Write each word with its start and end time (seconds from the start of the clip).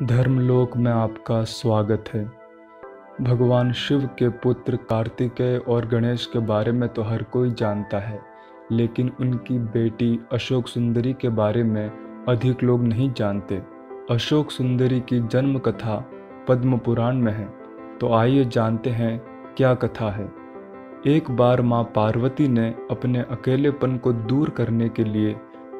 धर्मलोक 0.00 0.76
में 0.76 0.90
आपका 0.90 1.42
स्वागत 1.44 2.04
है। 2.08 2.24
भगवान 3.22 3.72
शिव 3.72 4.06
के 4.18 4.28
पुत्र 4.38 4.76
कार्तिकेय 4.90 5.56
और 5.58 5.86
गणेश 5.86 6.24
के 6.26 6.38
बारे 6.38 6.72
में 6.72 6.88
तो 6.88 7.02
हर 7.02 7.22
कोई 7.22 7.50
जानता 7.50 7.98
है, 7.98 8.20
लेकिन 8.72 9.10
उनकी 9.20 9.58
बेटी 9.58 10.18
अशोक 10.32 10.68
सुंदरी 10.68 11.12
के 11.12 11.28
बारे 11.30 11.62
में 11.64 12.24
अधिक 12.28 12.62
लोग 12.62 12.84
नहीं 12.84 13.12
जानते। 13.12 13.60
अशोक 14.10 14.50
सुंदरी 14.50 15.00
की 15.00 15.20
जन्म 15.22 15.58
कथा 15.58 16.04
पद्म 16.48 16.78
पुराण 16.78 17.16
में 17.16 17.32
है 17.32 17.48
तो 17.98 18.14
आइए 18.14 18.44
जानते 18.46 18.90
हैं 18.92 19.18
क्या 19.56 19.74
कथा 19.76 20.10
है। 20.10 20.30
एक 21.06 21.30
बार 21.32 21.62
माँ 21.62 21.84
पार्वती 21.94 22.48
ने 22.48 22.74
अपने 22.90 23.24
अकेलेपन 23.30 23.96
को 23.96 24.12
दूर 24.12 24.50
करने 24.50 24.88
के 24.88 25.04
लिए 25.04 25.36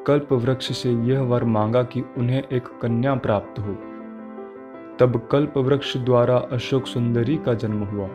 कल्प 0.07 0.33
वृक्ष 0.33 0.71
से 0.77 0.91
यह 1.07 1.21
वर 1.21 1.43
मांगा 1.43 1.83
कि 1.83 2.03
उन्हें 2.17 2.43
एक 2.43 2.79
कन्या 2.81 3.15
प्राप्त 3.17 3.59
हो। 3.59 3.77
तब 5.01 5.27
कल्प 5.31 5.57
वृक्ष 5.57 5.97
द्वारा 5.97 6.37
अशोक 6.37 6.87
सुंदरी 6.87 7.37
का 7.37 7.53
जन्म 7.53 7.83
हुआ। 7.83 8.07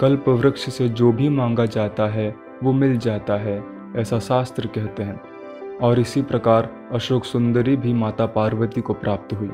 कल्प 0.00 0.28
वृक्ष 0.28 0.60
से 0.60 0.88
जो 0.88 1.12
भी 1.12 1.28
मांगा 1.28 1.66
जाता 1.66 2.06
है, 2.06 2.36
वो 2.64 2.72
मिल 2.72 2.96
जाता 2.96 3.34
है, 3.34 3.64
ऐसा 3.96 4.18
शास्त्र 4.18 4.66
कहते 4.66 5.02
हैं। 5.02 5.20
और 5.82 6.00
इसी 6.00 6.22
प्रकार 6.22 6.68
अशोक 6.92 7.24
सुंदरी 7.24 7.76
भी 7.76 7.94
माता 7.94 8.26
पार्वती 8.26 8.80
को 8.80 8.92
प्राप्त 8.92 9.34
हुई। 9.34 9.50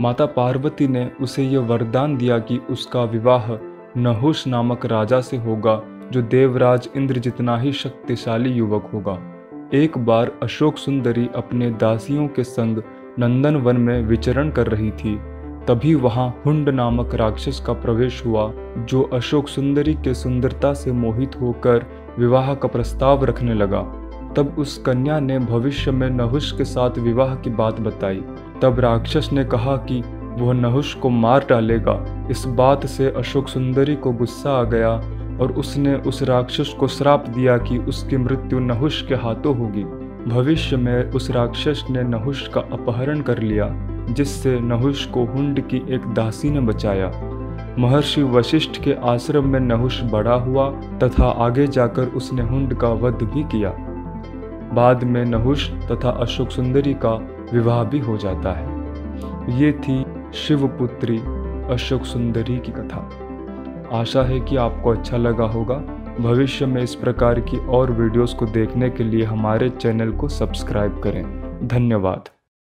माता 0.00 0.26
पार्वती 0.26 0.88
ने 0.88 1.10
उसे 1.20 1.42
यह 1.42 1.60
वरदान 1.60 2.16
दिया 2.16 2.38
कि 2.38 2.58
उसका 2.70 3.04
विवाह 3.04 3.52
नहुष 3.96 4.46
नामक 4.46 4.86
राजा 4.86 5.20
से 5.20 5.36
होगा, 5.36 5.82
जो 6.12 6.22
देवराज 6.22 6.88
इंद्र 6.96 7.18
जितना 7.18 7.58
ही 7.58 7.72
शक्तिशाली 7.72 8.50
युवक 8.50 8.90
होगा। 8.94 9.18
एक 9.74 9.98
बार 9.98 10.32
अशोक 10.42 10.76
सुंदरी 10.76 11.28
अपने 11.34 11.70
दासियों 11.70 12.28
के 12.28 12.44
संग 12.44 12.82
नंदन 13.18 13.56
वन 13.56 13.76
में 13.76 14.02
विचरण 14.02 14.50
कर 14.50 14.66
रही 14.66 14.90
थी। 14.90 15.35
तभी 15.68 15.94
वहाँ 15.94 16.42
हुंड 16.46 16.68
नामक 16.68 17.14
राक्षस 17.14 17.64
का 17.66 17.72
प्रवेश 17.72 18.26
हुआ, 18.26 18.52
जो 18.78 19.02
अशोक 19.02 19.48
सुंदरी 19.48 19.94
के 19.94 20.14
सुंदरता 20.14 20.72
से 20.72 20.92
मोहित 20.92 21.30
होकर 21.40 21.86
विवाह 22.18 22.54
का 22.54 22.68
प्रस्ताव 22.68 23.24
रखने 23.24 23.54
लगा। 23.54 23.80
तब 24.36 24.56
उस 24.58 24.78
कन्या 24.78 25.20
ने 25.20 25.38
भविष्य 25.38 25.90
में 25.90 26.10
नहुष 26.10 26.52
के 26.52 26.64
साथ 26.64 26.98
विवाह 26.98 27.34
की 27.34 27.50
बात 27.50 27.80
बताई। 27.80 28.22
तब 28.62 28.80
राक्षस 28.80 29.30
ने 29.32 29.44
कहा 29.44 29.76
कि 29.76 30.02
वह 30.42 30.52
नहुष 30.52 30.94
को 30.94 31.08
मार 31.08 31.46
डालेगा। 31.50 32.28
इस 32.30 32.44
बात 32.44 32.86
से 32.86 33.10
अशोक 33.10 33.48
सुंदरी 33.48 33.96
को 33.96 34.12
गुस्सा 34.12 34.50
आ 34.50 34.62
गया 34.62 34.90
और 35.40 35.54
उसने 35.58 35.94
उस 35.94 36.22
राक्षस 36.22 36.74
को 36.80 36.88
श्राप 36.88 37.28
दिया 37.28 37.58
कि 37.58 37.78
उसकी 37.78 38.16
मृत्यु 38.16 38.58
नहुष 38.58 39.02
के 39.02 39.14
हाथों 39.14 39.58
होगी। 39.58 39.84
भविष्य 40.30 40.76
में 40.76 41.10
उस 41.10 41.30
राक्षस 41.30 41.84
ने 41.90 42.02
नहुष 42.02 42.48
का 42.48 42.60
अपहरण 42.60 43.20
कर 43.20 43.38
लिया। 43.38 43.92
जिससे 44.10 44.60
नहुष 44.60 45.06
को 45.06 45.24
हुंड 45.24 45.60
की 45.60 45.76
एक 45.76 46.06
दासी 46.06 46.50
ने 46.50 46.60
बचाया। 46.60 47.12
महर्षि 47.78 48.22
वशिष्ठ 48.22 48.82
के 48.82 48.92
आश्रम 48.92 49.48
में 49.48 49.60
नहुष 49.60 50.02
बड़ा 50.02 50.34
हुआ 50.34 50.70
तथा 50.70 51.24
आगे 51.24 51.66
जाकर 51.66 52.06
उसने 52.06 52.42
हुंड 52.42 52.74
का 52.74 52.88
वध 52.88 53.22
भी 53.22 53.42
किया। 53.42 53.70
बाद 54.74 55.04
में 55.04 55.24
नहुष 55.24 55.70
तथा 55.70 56.10
अशोक 56.10 56.50
सुंदरी 56.50 56.94
का 56.94 57.14
विवाह 57.52 57.84
भी 57.84 57.98
हो 57.98 58.16
जाता 58.16 58.52
है। 58.52 58.76
ये 59.60 59.72
थी 59.72 60.06
शिवपुत्री 60.34 61.18
अशोक 61.74 62.02
सुंदरी 62.02 62.58
की 62.58 62.72
कथा। 62.72 63.10
आशा 63.92 64.22
है 64.22 64.40
कि 64.40 64.56
आपको 64.56 64.90
अच्छा 64.90 65.16
लगा 65.16 65.44
होगा। 65.44 65.74
भविष्य 66.20 66.66
में 66.66 66.82
इस 66.82 66.94
प्रकार 66.94 67.40
की 67.40 67.58
और 67.58 67.92
वीडियोस 67.92 68.34
को 68.34 68.46
देखने 68.46 68.90
के 68.90 69.04
लिए 69.04 69.24
हमारे 69.24 69.68
चैनल 69.68 70.12
को 70.12 70.28
सब्सक्राइब 70.28 71.00
करें। 71.00 71.58
धन्यवाद। 71.68 72.35